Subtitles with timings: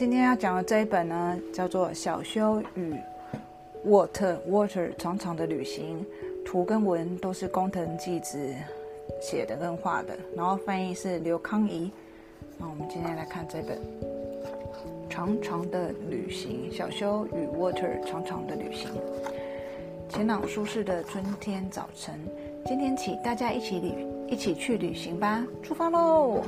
[0.00, 2.94] 今天要讲的这一本呢，叫做《小修与
[3.86, 6.00] Water Water 长长的旅行》，
[6.42, 8.38] 图跟文都是工藤纪子
[9.20, 11.92] 写的跟画的，然后翻译是刘康怡。
[12.56, 13.76] 那我们今天来看这本
[15.10, 18.88] 《长长的旅行》，小修与 Water 长长的旅行。
[20.08, 22.18] 晴朗舒适的春天早晨，
[22.64, 26.42] 今天起大家一起旅一起去旅行吧，出发喽！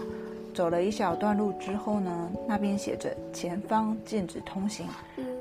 [0.52, 4.86] 走了一小段路之后呢，那边写着“前方禁止通行”。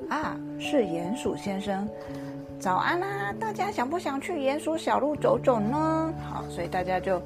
[0.09, 1.87] 啊，是鼹鼠先生，
[2.59, 3.34] 早安啦！
[3.39, 6.13] 大家想不想去鼹鼠小路走走呢？
[6.29, 7.21] 好，所以大家就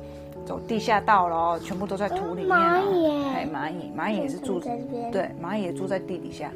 [0.45, 2.49] 走地下道了，全部都在土里面。
[2.49, 5.11] 蚂蚁，哎，蚂蚁，蚂蚁也是住在这边。
[5.11, 6.51] 对，蚂蚁也住在地底下，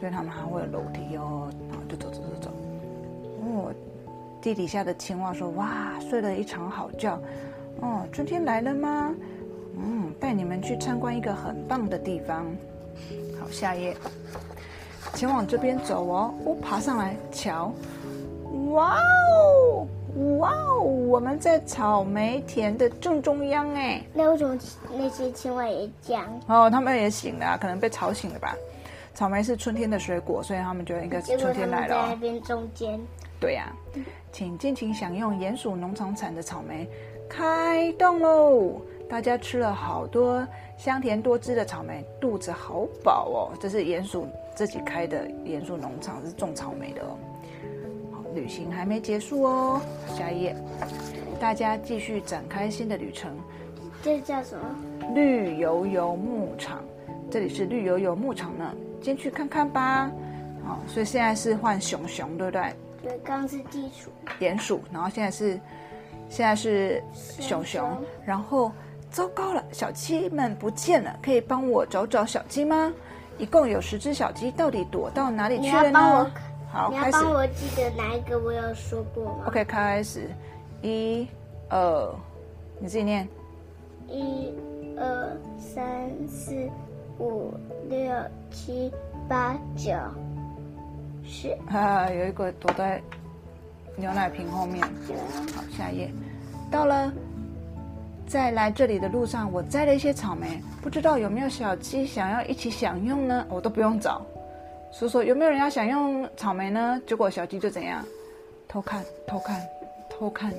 [0.00, 2.50] 所以他们还会有楼梯哦，然后就走走走走。
[3.42, 3.72] 哦，
[4.40, 7.16] 地底下的青蛙说：“哇，睡了一场好觉。
[7.80, 9.14] 哦，春天来了吗？
[9.76, 12.46] 嗯，带你们去参观一个很棒的地方。
[13.38, 13.96] 好，下一页，
[15.14, 16.34] 前往这边走哦。
[16.44, 17.72] 我爬上来瞧，
[18.70, 19.86] 哇哦，
[20.38, 24.02] 哇哦，我们在草莓田的正中央哎。
[24.14, 24.58] 那为什么
[24.96, 26.24] 那些青蛙也讲？
[26.46, 28.56] 哦，他们也醒了啊，可能被吵醒了吧。
[29.14, 32.16] 草莓是春天的水果，所以他们觉得应该是春天来了哦在那。
[32.16, 33.00] 边中间。
[33.38, 33.70] 对呀、
[34.32, 36.88] 请尽情享用鼹鼠农场产的草莓，
[37.28, 38.80] 开动喽！
[39.08, 43.56] 大家吃了好多香甜多汁的草莓，肚子好饱哦。
[43.60, 47.16] 这是鼹鼠自己开的鼹鼠农场，是种草莓的哦。
[48.12, 49.80] 好，旅行还没结束哦，
[50.16, 50.56] 下一页，
[51.38, 53.36] 大家继续展开新的旅程。
[54.02, 54.64] 这叫什么？
[55.14, 56.82] 绿油油牧场，
[57.30, 60.10] 这里是绿油油牧场呢，进去看看吧。
[60.64, 62.74] 好，所以现在是换熊熊，对不对？
[63.02, 64.10] 对，刚刚是地鼠。
[64.40, 65.60] 鼹鼠，然后现在是
[66.28, 68.72] 现在是熊熊熊，然后
[69.16, 72.92] 糟糕了，小鸡们不见了，可以帮我找找小鸡吗？
[73.38, 76.30] 一共有十只小鸡，到底躲到哪里去了呢？，
[76.70, 80.28] 好，你开始要帮我记得哪一个我有说过吗，OK，开始，
[80.82, 81.26] 一、
[81.70, 82.14] 二，
[82.78, 83.26] 你自己念，
[84.06, 84.52] 一、
[84.98, 86.68] 二、三、四、
[87.18, 87.54] 五、
[87.88, 88.12] 六、
[88.50, 88.92] 七、
[89.26, 89.94] 八、九、
[91.24, 91.56] 十。
[91.70, 93.00] 哈哈，有一个躲在
[93.96, 94.86] 牛奶瓶后面。
[95.54, 96.10] 好，下一页，
[96.70, 97.10] 到了。
[98.26, 103.46] 在来这里的路上，我摘了一些草莓，不知道有没有小鸡想要一起享用呢？
[103.48, 104.20] 我都不用找，
[104.92, 107.00] 说说有没有人要享用草莓呢？
[107.06, 108.04] 结果小鸡就怎样，
[108.66, 109.64] 偷看、偷看、
[110.10, 110.52] 偷看，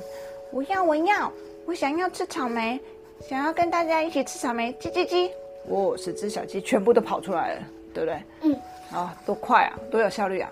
[0.51, 1.31] 我要，我要，
[1.65, 2.79] 我想要吃草莓，
[3.21, 5.29] 想要跟大家一起吃草莓，叽叽叽！
[5.69, 7.61] 哦，十只小鸡全部都跑出来了，
[7.93, 8.21] 对不对？
[8.43, 8.55] 嗯，
[8.91, 10.49] 啊，多快啊，多有效率啊！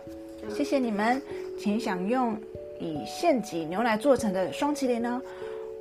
[0.53, 1.21] 谢谢你们，
[1.57, 2.37] 请享用
[2.77, 5.21] 以现挤牛奶做成的双麒麟哦。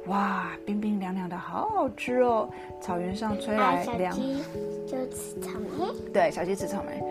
[0.07, 2.49] 哇，冰冰凉凉的，好好吃哦！
[2.81, 4.37] 草原上吹来凉，鸡
[4.87, 6.11] 就吃草莓。
[6.13, 7.03] 对，小鸡吃草莓。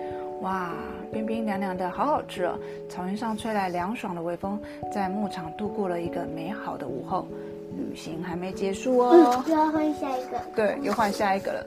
[0.42, 0.72] 哇，
[1.12, 2.60] 冰冰凉凉的，好好吃哦！
[2.90, 4.62] 草原上吹来凉爽的微风，
[4.94, 7.28] 在牧场度过了一个美好的午后。
[7.76, 9.44] 旅行还没结束哦。
[9.48, 10.38] 嗯，又要换下一个。
[10.56, 11.66] 对，又换下一个了。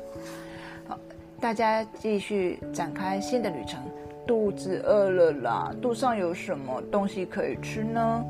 [0.87, 0.97] 好，
[1.41, 3.81] 大家继续展开新的旅程。
[4.25, 8.25] 肚子饿了啦，肚上有什么东西可以吃呢？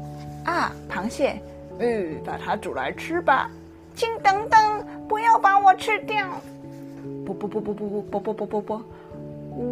[0.47, 1.39] 啊，螃蟹，
[1.79, 3.51] 嗯，把它煮来吃吧。
[3.95, 6.27] 请等等，不要把我吃掉！
[7.25, 8.83] 啵啵啵啵啵啵啵啵啵啵啵！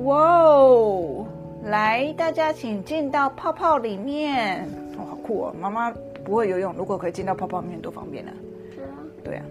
[0.05, 1.27] 哇哦！
[1.65, 4.67] 来，大家请进到泡泡里面。
[4.97, 5.55] 哦，好酷哦！
[5.61, 5.91] 妈妈
[6.25, 8.33] 不会游泳，如果可以进到泡泡里面，多方便呢、
[8.75, 8.89] 是啊。
[9.23, 9.45] 对啊，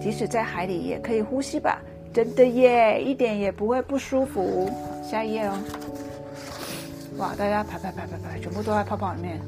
[0.00, 1.80] 即使在海里也可以呼吸吧？
[2.12, 4.70] 真的耶，一点也不会不舒服。
[5.02, 5.58] 下一页哦。
[7.18, 9.40] 哇，大家排排排排排，全部都在泡泡里面。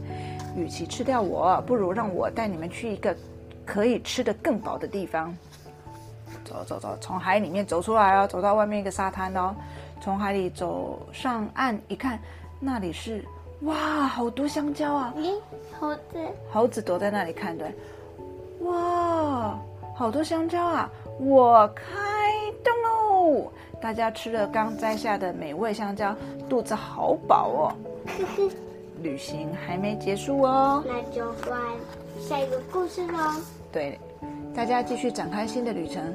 [0.56, 3.16] 与其吃掉我，不如让我带你们去一个
[3.64, 5.34] 可以吃得更饱的地方。
[6.44, 9.54] 走走走，从海里面走出来哦，走到外面一个沙滩哦。
[10.00, 12.18] 从海里走上岸一看，
[12.58, 13.24] 那里是
[13.60, 15.14] 哇，好多香蕉啊！
[15.16, 15.32] 咦，
[15.78, 16.00] 猴子，
[16.50, 17.72] 猴子躲在那里看，对，
[18.62, 19.56] 哇，
[19.94, 20.90] 好多香蕉啊！
[21.20, 21.84] 我开
[22.64, 23.52] 动喽！
[23.80, 26.14] 大家吃了刚摘下的美味香蕉，
[26.48, 27.72] 肚子好饱哦。
[29.00, 31.58] 旅行还没结束哦，那就换
[32.20, 33.18] 下一个故事喽。
[33.72, 33.98] 对，
[34.54, 36.14] 大家继续展开新的旅程。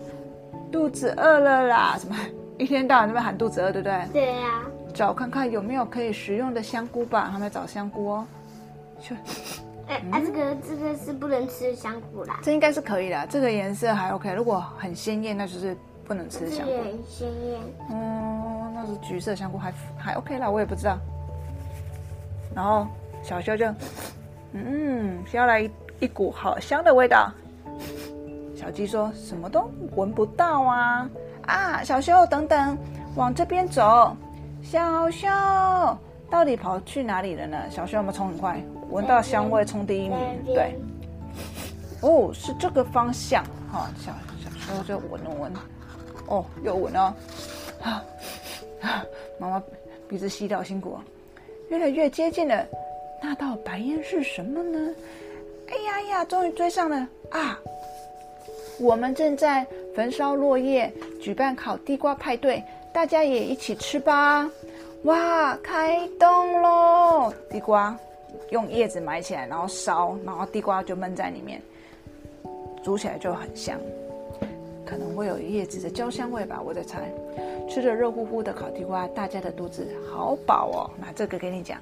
[0.71, 2.15] 肚子饿了啦， 什么？
[2.57, 4.07] 一天到晚在那边喊肚子饿，对不对？
[4.11, 4.63] 对呀、
[4.93, 8.27] 找看看有没有可以食用的香菇吧，他们找香菇哦。
[8.99, 9.15] 去，
[9.87, 14.33] 哎、啊，这个这个是不能吃的香菇啦，这应该是可以的，这个颜色还 OK。
[14.33, 16.71] 如果很鲜艳，那就是不能吃的香菇。
[17.07, 17.61] 鲜艳。
[17.91, 20.97] 嗯，那是橘色香菇还还 OK 啦，我也不知道。
[22.57, 22.87] 然后
[23.21, 23.71] 小修就，
[24.53, 27.31] 嗯，飘来一一股好香的味道。
[28.55, 31.07] 小鸡说什么都闻不到啊
[31.45, 31.83] 啊！
[31.83, 32.75] 小修，等等，
[33.15, 34.17] 往这边走。
[34.63, 35.27] 小修
[36.31, 37.57] 到底跑去哪里了呢？
[37.69, 38.59] 小修有没有冲很快？
[38.89, 40.17] 闻到香味冲第一名，
[40.47, 40.75] 对。
[42.01, 43.87] 哦，是这个方向哈。
[43.99, 45.53] 小小修就闻了闻，
[46.25, 47.15] 哦，又闻了。
[47.83, 48.03] 啊
[48.81, 49.05] 啊！
[49.39, 49.61] 妈妈
[50.09, 50.97] 鼻子吸到辛苦，
[51.69, 52.65] 越来越接近了。
[53.21, 54.93] 那道白烟是什么呢？
[55.69, 56.25] 哎呀呀！
[56.25, 57.59] 终于追上了啊！
[58.79, 59.65] 我们正在
[59.95, 64.49] 焚烧落叶，举办烤地瓜派对，大家也一起吃吧！
[65.03, 67.33] 哇，开动喽！
[67.49, 67.97] 地瓜
[68.51, 71.61] 用叶子埋起来，然后烧，然后地瓜就闷在里面，
[72.83, 73.77] 煮起来就很香。
[74.85, 77.11] 可能会有叶子的焦香味吧，我在猜。
[77.69, 80.89] 吃着热乎乎的烤地瓜，大家的肚子好饱哦。
[80.99, 81.79] 那这个给你讲。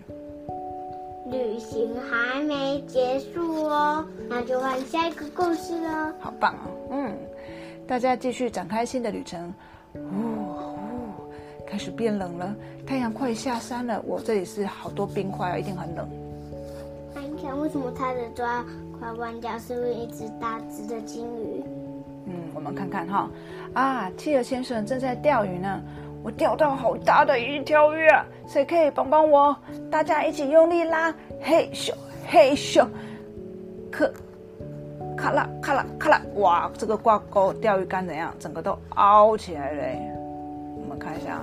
[1.31, 6.13] 旅行还没结束哦，那就换下一个故事喽。
[6.19, 7.17] 好棒哦，嗯，
[7.87, 9.51] 大家继续展开新的旅程。
[9.95, 10.77] 呜呜，
[11.65, 12.55] 开始变冷了，
[12.85, 13.99] 太阳快下山了。
[14.05, 16.07] 我这里是好多冰块啊，一定很冷。
[17.15, 18.63] 那你看，为什么它的抓
[18.99, 19.57] 快弯掉？
[19.57, 21.63] 是不是一只大只的金鱼？
[22.27, 23.29] 嗯，我们看看哈。
[23.75, 25.81] 啊，企鹅先生正在钓鱼呢。
[26.23, 29.55] 我钓到好大的一条鱼啊，谁可以帮帮我？
[29.91, 31.93] 大家一起用力拉，嘿咻
[32.27, 32.83] 嘿咻，
[33.91, 34.11] 可
[35.15, 36.19] 咔啦咔啦咔啦！
[36.37, 38.33] 哇，这个挂钩钓鱼竿怎样？
[38.39, 39.83] 整个都凹起来了。
[40.81, 41.41] 我们看一下，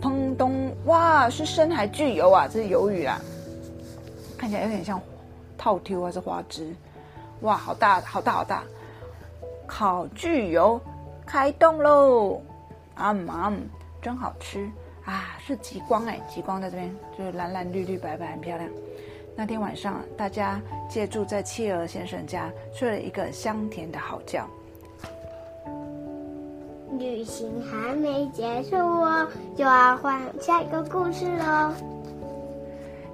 [0.00, 0.70] 砰咚！
[0.84, 2.46] 哇，是深海巨鱿啊！
[2.46, 3.20] 这是鱿鱼啊，
[4.36, 5.00] 看起来有点像
[5.56, 6.72] 套丢还是花枝？
[7.40, 8.62] 哇，好大好大好大！
[9.68, 10.80] 烤巨油
[11.26, 12.40] 开动喽！
[12.94, 13.52] 啊妈，
[14.00, 14.68] 真好吃
[15.04, 15.36] 啊！
[15.38, 18.68] 是极光哎，极光在这边，就是蓝蓝绿绿白白，很漂亮。
[19.36, 24.44] 那天晚上，大家借住在企鹅先生家，睡了一个香甜的好觉。
[26.98, 31.72] 旅行还没结束哦，就要换下一个故事喽。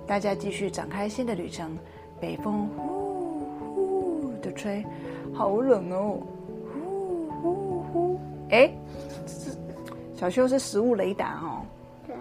[0.07, 1.77] 大家继续展开新的旅程，
[2.21, 3.41] 北风呼
[3.75, 4.83] 呼的吹，
[5.35, 6.19] 好冷哦！
[8.55, 8.71] 哎。
[10.17, 11.61] 小修是食物雷达哦，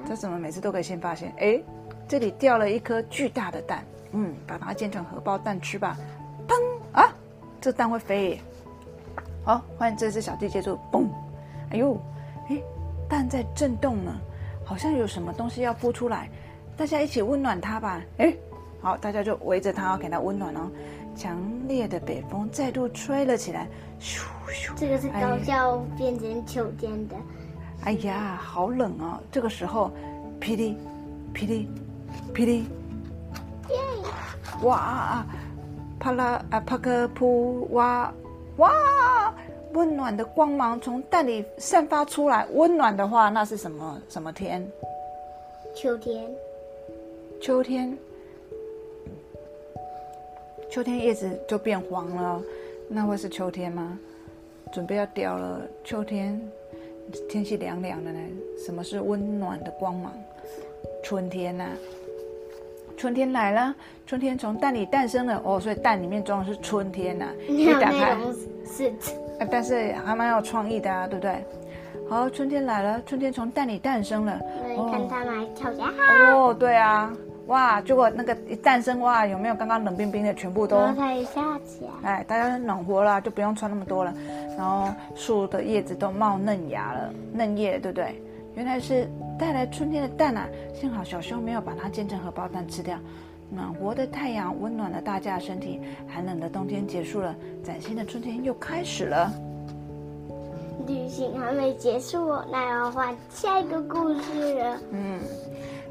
[0.05, 1.31] 这怎么每次都可以先发现？
[1.37, 1.61] 哎，
[2.07, 5.95] 这里掉了一颗巨大的蛋，嗯，把它煎成荷包蛋吃吧。
[6.47, 6.53] 砰
[6.91, 7.13] 啊，
[7.61, 8.41] 这蛋会飞。
[9.45, 11.05] 好，欢迎这只小弟接住，嘣，
[11.69, 11.95] 哎呦，
[12.49, 12.61] 哎，
[13.07, 14.11] 蛋在震动呢，
[14.65, 16.29] 好像有什么东西要孵出来，
[16.75, 18.01] 大家一起温暖它吧。
[18.17, 18.33] 哎，
[18.81, 20.69] 好，大家就围着它，给它温暖哦。
[21.15, 23.67] 强烈的北风再度吹了起来，
[23.99, 27.15] 咻咻，这个是高校变成秋天的。
[27.83, 29.19] 哎呀，好冷哦！
[29.31, 29.91] 这个时候，
[30.39, 30.77] 霹雳，
[31.33, 31.67] 霹雳，
[32.33, 32.65] 霹雳，
[34.63, 35.25] 哇啊！
[35.99, 37.65] 啪啦啊，啪个噗！
[37.71, 38.13] 哇
[38.57, 39.33] 哇！
[39.73, 42.45] 温暖的光芒从蛋里散发出来。
[42.53, 44.65] 温暖的话，那是什么什么天？
[45.75, 46.29] 秋天。
[47.41, 47.97] 秋天。
[50.73, 52.41] 秋天叶子就变黄了，
[52.87, 53.95] 那会是秋天吗？
[54.71, 56.41] 准备要掉了，秋天。
[57.29, 58.19] 天气凉凉的呢，
[58.57, 60.11] 什么是温暖的光芒？
[61.03, 61.67] 春天呐，
[62.97, 63.75] 春天来了，
[64.07, 67.27] 春天从蛋里诞生了哦，所以蛋里面装的是春天呐。
[67.47, 68.17] 你打开
[68.65, 68.91] 是，
[69.51, 71.45] 但是还蛮有创意的啊，对不对？
[72.09, 74.41] 好，春天来了，春天从蛋里诞生了。
[74.67, 76.33] 你看它们跳起来。
[76.33, 77.15] 哦，对啊。
[77.47, 77.81] 哇！
[77.81, 80.77] 结果那个一诞生，哇，有没有刚刚冷冰冰的全部都？
[80.95, 82.09] 它一下起来。
[82.09, 84.13] 哎，大家暖和了，就不用穿那么多了。
[84.57, 88.21] 然后树的叶子都冒嫩芽了，嫩叶，对不对？
[88.55, 90.47] 原来是带来春天的蛋啊！
[90.73, 92.97] 幸好小熊没有把它煎成荷包蛋吃掉。
[93.49, 99.31] 暖和的太阳温暖了大家的身体，寒冷的冬天结束了，崭新的春天又开始了。
[100.87, 104.77] 旅行还没结束，那要换下一个故事了。
[104.91, 105.19] 嗯。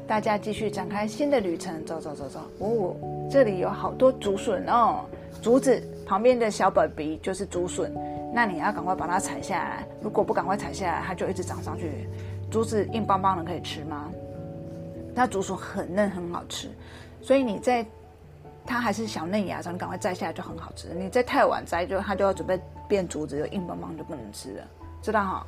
[0.07, 2.39] 大家继续展开新的旅程，走走走走。
[2.59, 2.95] 哦，
[3.31, 5.05] 这里有好多竹笋哦，
[5.41, 7.93] 竹子旁边的小 baby 就是竹笋，
[8.33, 9.87] 那你要赶快把它采下来。
[10.01, 12.07] 如果不赶快采下来，它就一直长上去。
[12.51, 14.11] 竹子硬邦邦的可以吃吗？
[15.15, 16.69] 那竹笋很嫩，很好吃。
[17.21, 17.85] 所以你在
[18.65, 20.89] 它还是小嫩芽上，你赶快摘下来就很好吃。
[20.95, 24.63] 你在太晚摘，就它就要准备变竹子，就硬邦邦就不能吃了，
[25.01, 25.47] 知道哈？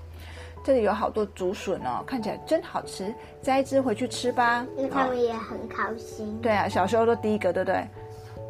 [0.65, 4.65] 这里有好多竹笋哦，看起来真好吃，摘一只回去吃吧。
[4.75, 6.35] 那他们也很高兴。
[6.41, 7.87] 对啊，小时候都第一个，对不对？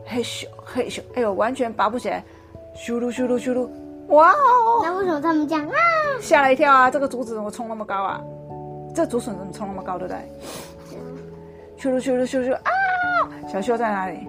[0.06, 2.24] 嘿咻嘿咻，哎呦，完全拔不起来，
[2.74, 3.68] 咻噜咻噜咻噜，
[4.08, 4.80] 哇哦！
[4.82, 5.76] 那为什么他们这样啊？
[6.22, 6.90] 吓了一跳啊！
[6.90, 8.22] 这个竹子怎么冲那么高啊？
[8.96, 10.18] 这竹笋怎么冲那么高，对不对？
[11.78, 12.72] 咻噜咻噜咻咻啊！
[13.52, 14.26] 小秀在哪里？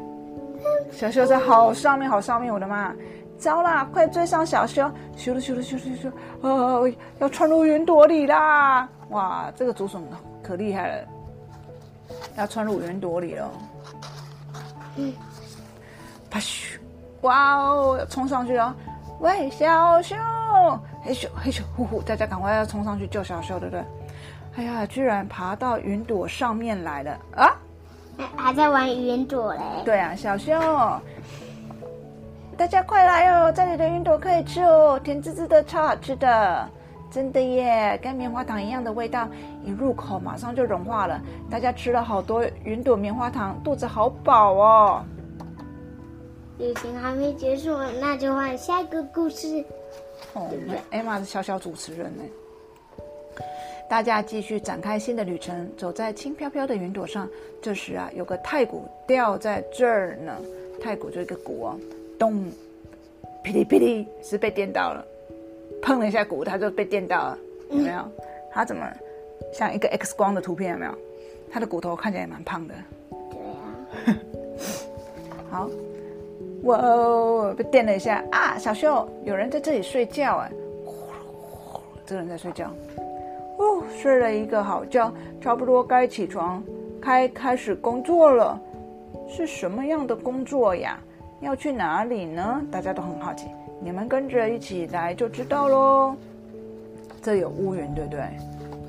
[0.91, 2.53] 小秀在好上面，好上面！
[2.53, 2.93] 我的妈！
[3.39, 4.83] 糟啦，快追上小修！
[5.17, 8.89] 咻了咻了咻了咻了，哦，要穿入云朵里啦！
[9.11, 10.03] 哇，这个竹笋
[10.43, 11.09] 可厉害了，
[12.37, 13.51] 要穿入云朵里了。
[14.97, 15.13] 嗯，
[16.31, 16.79] 啪咻！
[17.23, 18.75] 哇哦，冲上去了！
[19.21, 20.19] 喂，小熊，
[21.03, 23.85] 嘿咻嘿咻，呼呼，大家赶快要冲上去救小修，对不对？
[24.57, 27.57] 哎呀，居然爬到云朵上面来了啊！
[28.37, 29.61] 还在玩云朵嘞？
[29.85, 30.53] 对啊，小修。
[32.57, 33.53] 大家快来哦！
[33.55, 36.67] 这里的云朵可以吃哦，甜滋滋的，超好吃的，
[37.11, 39.29] 真的耶，跟棉花糖一样的味道，
[39.63, 41.21] 一入口马上就融化了。
[41.51, 45.05] 大家吃了好多云朵棉花糖，肚子好饱哦。
[46.57, 49.63] 旅行还没结束，那就换下一个故事。
[50.33, 50.51] 哦，
[50.91, 52.23] 艾玛是小小主持人呢。
[53.87, 57.29] 大家继续展开新的旅程，走在轻飘飘的云朵上。
[57.61, 60.33] 这时啊，有个太鼓掉在这儿呢，
[60.83, 61.79] 太鼓就一个鼓哦。
[62.19, 62.45] 咚，
[63.43, 65.05] 噼里噼里，是被电到了，
[65.83, 67.39] 碰了一下鼓，他就被电到了，
[67.71, 68.03] 有没有？
[68.51, 68.87] 他怎么
[69.53, 70.73] 像一个 X 光的图片？
[70.73, 70.93] 有没有？
[71.51, 72.75] 他的骨头看起来也蛮胖的。
[73.31, 74.19] 对啊。
[75.51, 75.71] 好，
[76.65, 78.59] 哇，被电了一下啊！
[78.59, 80.53] 小秀，有人在这里睡觉哎，
[82.05, 82.71] 这个人在睡觉，
[83.59, 86.63] 哦，睡了一个好觉，差不多该起床，
[87.01, 88.61] 开开始工作了。
[89.29, 91.01] 是什么样的工作呀？
[91.41, 92.63] 要去哪里呢？
[92.71, 93.47] 大家都很好奇，
[93.81, 96.17] 你们跟着一起来就知道喽。
[97.23, 98.21] 这有乌云，对不对？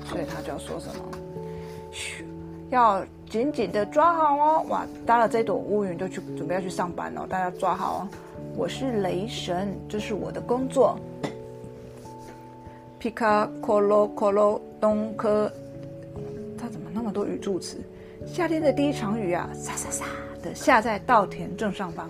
[0.06, 1.02] 所以他就要说什么？
[1.90, 2.24] 嘘，
[2.70, 4.66] 要紧紧的抓好哦！
[4.68, 8.08] 哇，搭了这朵乌云就去准备要去上班了，大家抓好哦！
[8.56, 10.98] 我是雷神，这是我的工作。
[12.98, 15.52] 皮卡科罗科罗东科，
[16.58, 17.76] 他怎么那么多语助词？
[18.26, 20.04] 夏天的第一场雨啊，沙沙沙
[20.42, 22.08] 的下在稻田正上方。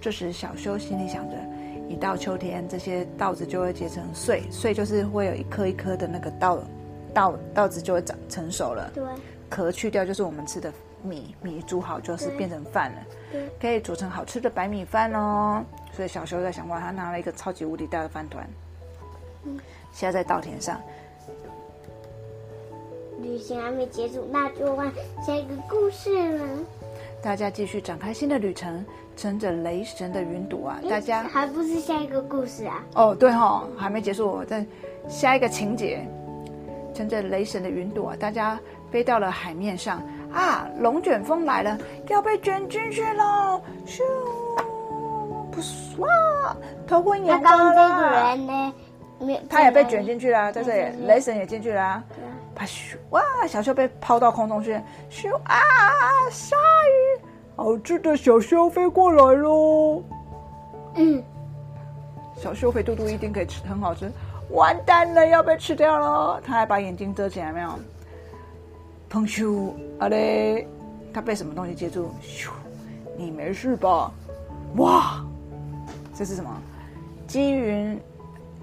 [0.00, 1.36] 这时，小修心里想着：
[1.88, 6.58] 一到秋天，这些稻子就会结成穗，穗就是会有一颗一颗的那个稻，
[7.12, 8.90] 稻稻子就会长成熟了。
[8.94, 9.02] 对，
[9.48, 10.72] 壳去掉就是我们吃的
[11.02, 12.98] 米，米煮好就是变成饭了。
[13.32, 15.64] 对，可以煮成好吃的白米饭哦。
[15.92, 18.48] 所以小修在想：哇，他拿了一个超级无敌大的饭团，
[19.44, 19.58] 嗯
[19.92, 20.80] 下在稻田上。
[23.22, 24.92] 旅行还没结束，那就换
[25.26, 26.58] 下一个故事了。
[27.26, 28.86] 大家继续展开新的旅程。
[29.16, 32.84] 乘着雷神的云朵啊，大家还不是下一个故事啊？
[32.94, 34.64] 哦，对哈，还没结束，在
[35.08, 36.06] 下一个情节，
[36.94, 38.60] 乘着雷神的云朵，啊大家
[38.92, 40.00] 飞到了海面上
[40.32, 40.68] 啊！
[40.78, 41.76] 龙卷风来了，
[42.08, 43.60] 要被卷进去了！
[43.86, 44.02] 咻，
[45.50, 45.60] 不
[46.02, 46.56] 哇，
[46.86, 47.74] 头昏眼花了。
[47.74, 48.72] 刚这个人呢？
[49.48, 52.04] 他也被卷进去了，在这里，雷神也进去了。
[52.54, 54.78] 啪咻，哇，小秀被抛到空中去，
[55.10, 55.58] 咻啊，
[56.30, 57.15] 鲨鱼。
[57.56, 60.02] 好吃的小修飞过来喽！
[60.96, 61.22] 嗯，
[62.36, 64.12] 小修肥嘟嘟一定可以吃，很好吃。
[64.50, 66.38] 完蛋了，要被吃掉了！
[66.44, 67.70] 他还把眼睛遮起来，没有？
[69.10, 69.72] 砰咻！
[69.98, 70.68] 啊嘞，
[71.14, 72.10] 他被什么东西接住？
[72.22, 72.50] 咻！
[73.16, 74.12] 你没事吧？
[74.76, 75.24] 哇！
[76.14, 76.50] 这是什么？
[77.26, 77.98] 积云，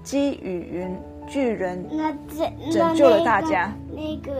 [0.04, 0.96] 积雨云
[1.26, 1.84] 巨人，
[2.72, 3.72] 拯救了大家。
[3.90, 4.32] 那个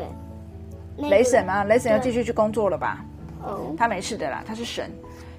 [1.08, 1.64] 雷神吗？
[1.64, 3.04] 雷神要继续去工作了吧？
[3.76, 4.90] 他没事的啦，他是神。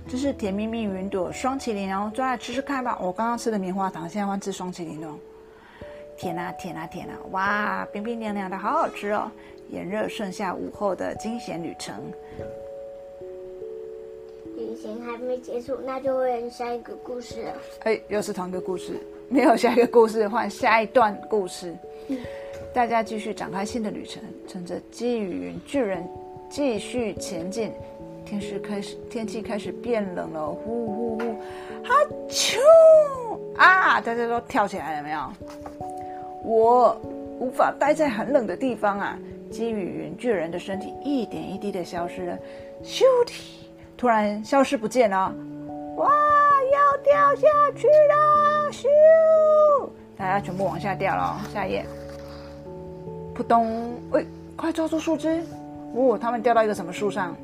[0.08, 2.96] 就是甜蜜蜜云朵双麒麟哦，抓来吃吃看吧。
[3.02, 5.16] 我刚刚吃的棉花糖，现在换吃双麒麟哦。
[6.16, 7.18] 甜啊甜啊甜啊！
[7.32, 9.32] 哇，冰冰凉凉的，好好吃哦。
[9.70, 11.96] 炎热盛夏午后的惊险旅程，
[14.56, 17.54] 旅行还没结束，那就会下一个故事了。
[17.86, 21.76] 哎，又是同一个故事，没有下一个故事，换下一段故事。
[22.76, 26.08] 大家继续展开新的旅程，乘着积雨云巨人
[26.48, 27.72] 继续前进。
[28.26, 31.20] 天是开始，天气开始变冷了，呼呼呼，
[31.84, 31.94] 哈
[32.28, 32.58] 啾
[33.56, 34.02] 啊！
[34.02, 35.20] 大家都跳起来了没有？
[36.44, 37.00] 我
[37.40, 39.18] 无法待在很冷的地方啊！
[39.52, 42.38] 积雨云巨人的身体一点一滴的消失了，
[42.84, 43.04] 咻，
[43.96, 45.34] 突然消失不见了！
[45.98, 48.72] 哇，要掉下去了！
[48.72, 48.88] 咻，
[50.18, 51.40] 大家全部往下掉了。
[51.54, 51.86] 下一页，
[53.34, 53.94] 扑通！
[54.12, 54.26] 喂，
[54.58, 55.42] 快抓住树枝！
[55.94, 57.36] 哦，他们掉到一个什么树上？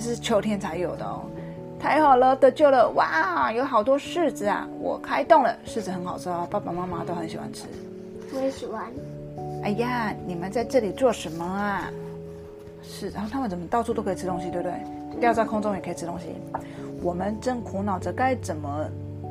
[0.00, 1.20] 这是秋天才有的哦！
[1.78, 2.88] 太好了，得救了！
[2.92, 4.66] 哇，有好多柿子啊！
[4.80, 7.66] 我开动了，柿子很好吃哦，爸爸妈妈都很喜欢吃。
[8.34, 8.82] 我也喜欢。
[9.62, 11.92] 哎呀，你们在这里做什么啊？
[12.82, 15.20] 是，然后他们怎么到处都可以吃东西，对不对？
[15.20, 16.28] 掉在空中也可以吃东西。
[17.02, 18.88] 我们正苦恼着该怎么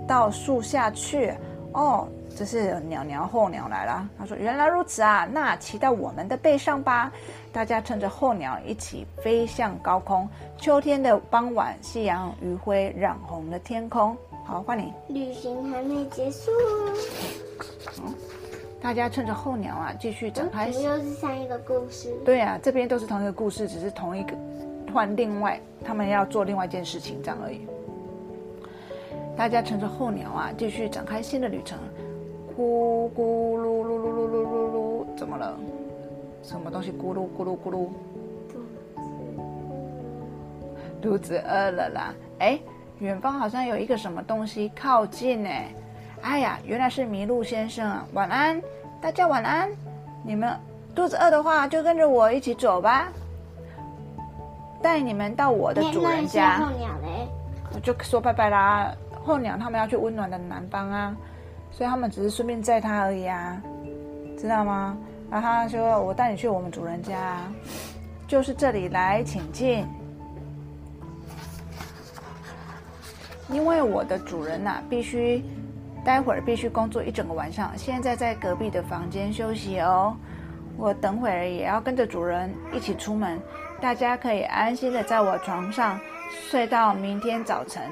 [0.07, 1.33] 到树下去。
[1.73, 4.09] 哦，这是鸟鸟候鸟来了。
[4.17, 7.11] 他说：“原来如此啊，那骑到我们的背上吧。”
[7.53, 10.27] 大家趁着候鸟一起飞向高空。
[10.57, 14.15] 秋天的傍晚，夕阳余晖染红了天空。
[14.45, 14.93] 好，换你。
[15.09, 16.51] 旅行还没结束。
[18.81, 20.69] 大家趁着候鸟啊，继续展开。
[20.69, 22.11] 又是上一个故事。
[22.25, 24.33] 对啊，这边都是同一个故事，只是同一个
[24.93, 27.67] 换另外，他们要做另外一件事情这样而已。
[29.39, 31.79] 大家乘着候鸟啊，继续展开新的旅程。
[32.57, 35.57] 咕咕噜噜噜噜噜噜噜，怎么了？
[36.43, 37.87] 什么东西咕噜咕噜咕噜？
[41.01, 42.13] 肚子饿了啦！
[42.39, 42.59] 哎，
[42.99, 45.49] 远方好像有一个什么东西靠近呢。
[46.19, 48.05] 哎呀，原来是麋鹿先生啊！
[48.11, 48.61] 晚安，
[48.99, 49.69] 大家晚安。
[50.21, 50.53] 你们
[50.93, 53.07] 肚子饿的话，就跟着我一起走吧，
[54.81, 56.57] 带你们到我的主人家。
[56.57, 57.25] 候鸟嘞？
[57.73, 58.93] 我就说拜拜啦。
[59.29, 61.15] 候鸟他们要去温暖的南方啊，
[61.71, 63.61] 所以他们只是顺便载他而已啊，
[64.37, 64.97] 知道吗？
[65.29, 67.37] 然后他说：“我带你去我们主人家，
[68.27, 69.85] 就是这里来，请进。
[73.49, 75.43] 因为我的主人呐，必须。”
[76.01, 80.15] 待会儿必须工作一整个晚上，现在在隔壁的房间休息哦。
[80.77, 83.37] 我等会儿也要跟着主人一起出门，
[83.81, 85.99] 大家可以安心的在我床上
[86.49, 87.83] 睡到明天早晨。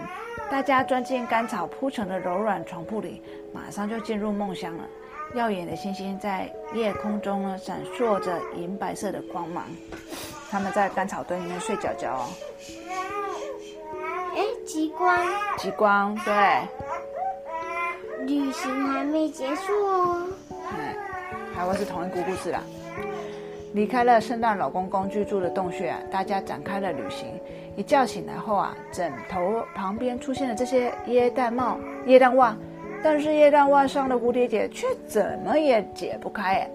[0.50, 3.22] 大家钻进干草铺成的柔软床铺里，
[3.54, 4.84] 马上就进入梦乡了。
[5.36, 9.66] 耀眼的星星在夜空中呢，闪烁着银白色的光芒。
[10.50, 12.26] 他们在干草堆里面睡觉觉哦。
[14.36, 15.20] 哎，极光，
[15.58, 16.34] 极光，对。
[18.26, 20.28] 旅行还没结束哦。
[20.50, 20.96] 嗯，
[21.54, 22.62] 还会是同一个故事啦。
[23.74, 27.28] 离开了圣诞老公公居住的洞穴，大家展开了旅行。
[27.78, 32.58] 一觉醒来后啊，枕头旁边出现了这些椰蛋帽、椰蛋袜，
[33.04, 36.68] 但是椰蛋袜上的蝴蝶结却怎么也解不开。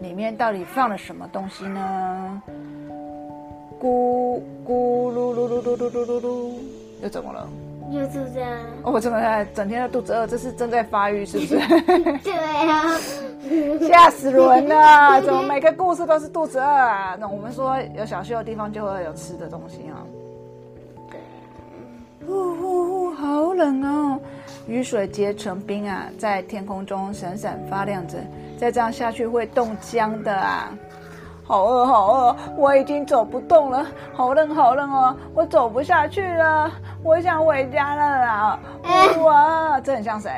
[0.00, 2.42] 里面到底放了什么东西呢？
[3.80, 6.54] 咕咕噜噜噜噜噜噜噜噜，
[7.04, 7.48] 又怎么了？
[7.92, 10.26] 又肚子饿，我怎么整天的肚子饿？
[10.26, 11.56] 这是正在发育，是不是？
[12.24, 12.98] 对啊，
[13.86, 15.20] 吓死人了！
[15.22, 17.16] 怎么每个故事都是肚子饿啊？
[17.20, 20.02] 那我们说有小休的地方就会有吃的东西啊。
[22.72, 24.18] 呼呼呼，好冷哦！
[24.66, 28.16] 雨水结成冰啊，在天空中闪闪发亮着。
[28.58, 30.70] 再这样下去会冻僵的啊！
[31.44, 36.70] 好饿，好饿，我已经走不动了，好冷，好冷哦，我走不下去了。
[37.02, 38.58] 我想回家了啦！
[39.22, 40.30] 哇，这很像谁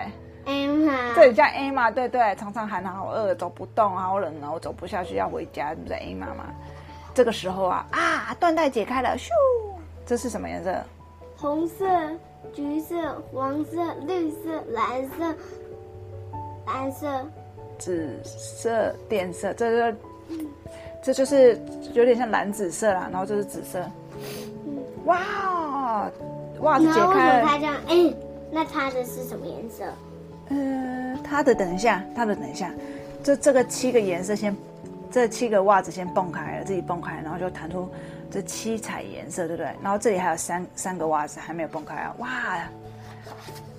[0.46, 1.14] ？Emma。
[1.14, 6.46] 这很像 Emma，对对，常常喊他好饿，走不动，好冷哦，我走不下去，要回家，不是 Emma 吗？
[7.14, 9.28] 这个时候啊啊，缎带解开了，咻！
[10.04, 10.74] 这是什么颜色？
[11.36, 11.84] 红色、
[12.52, 12.94] 橘色、
[13.32, 15.34] 黄色、绿色、蓝色、
[16.66, 17.26] 蓝色、
[17.78, 19.94] 紫色、靛色，这个
[21.02, 21.60] 这就是
[21.92, 23.84] 有点像蓝紫色啦，然后这是紫色。
[25.04, 26.10] 哇！
[26.60, 28.14] 袜子解开了，他这样，哎，
[28.50, 29.84] 那它的是什么颜色？
[30.48, 32.72] 嗯，它的等一下，它的等一下，
[33.22, 34.56] 这这个七个颜色先，
[35.14, 37.88] 这七个袜子先蹦开了，自己蹦开，然后就弹出
[38.28, 39.72] 这七彩颜色，对不对？
[39.80, 42.28] 然后这里还有三三个袜子还没有蹦开啊，哇，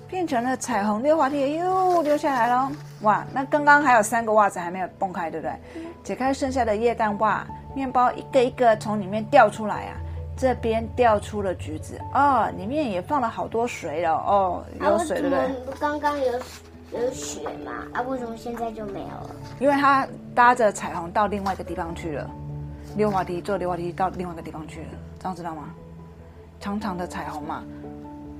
[0.08, 2.72] 变成了彩虹溜滑梯，又溜下来了，
[3.02, 5.52] 哇，那刚刚还有三个袜子还没有蹦开，对不对？
[6.02, 9.96] 解开剩下的液氮袜，面包一个一个从里面掉出来啊。
[10.38, 15.74] 这边掉出了橘子哦，里面也放了好多水了哦，有水对不对？
[15.78, 16.32] 刚刚有
[16.92, 17.72] 有雪嘛？
[17.92, 19.30] 啊，为什么现在就没有了？
[19.58, 22.30] 因为他搭着彩虹到另外一个地方去了，
[22.96, 25.74] 溜滑梯坐溜滑梯到另外一个地方去了，这样知道吗？
[26.60, 27.62] 长长的彩虹嘛，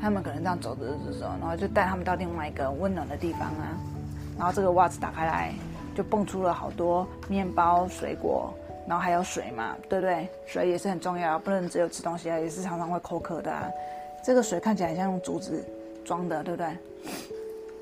[0.01, 3.77] 他们可能这样走着走着，然后就带他们到另外一个温暖的地方啊。
[4.39, 5.53] 然后这个袜子打开来，
[5.95, 8.53] 就蹦出了好多面包、水果。
[8.89, 10.29] 然后还有水嘛，对不对？
[10.47, 13.69] 水也是很重要，不能只有吃东西啊，也是常常会口渴的啊。
[14.23, 15.65] 这个水看起来像用竹子
[16.05, 16.69] 装的，对不对？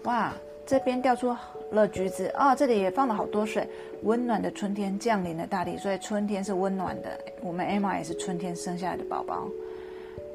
[0.05, 0.33] 哇，
[0.67, 1.37] 这边掉出
[1.71, 3.69] 了橘子啊，这里也放了好多水。
[4.03, 7.19] 温暖的春天降临了大地，所以春天是温暖的。
[7.43, 9.49] 我们 Emma 也是春天生下来的宝宝，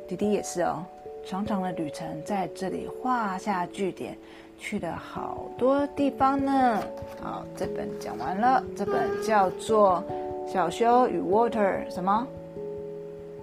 [0.07, 0.83] 弟弟也是哦。
[1.25, 4.17] 长长的旅程在这里画下句点，
[4.57, 6.81] 去了好多地方呢。
[7.21, 10.03] 好，这本讲完了，这本叫做。
[10.51, 12.25] 小修与 Water 什么？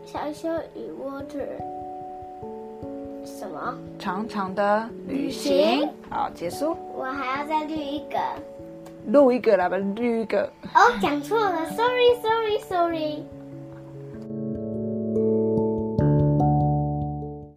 [0.04, 1.46] 小修与 Water
[3.46, 3.78] 什么？
[3.98, 5.88] 长长的旅行。
[6.10, 6.76] 好，结束。
[6.94, 8.18] 我还要再录一个。
[9.06, 10.50] 录一个来吧，录一个。
[10.74, 13.22] 哦，讲错了，Sorry，Sorry，Sorry。